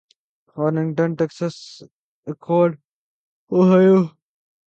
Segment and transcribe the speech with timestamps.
[0.57, 1.57] Arlington Texas
[2.27, 2.69] Akron
[3.51, 3.97] Ohio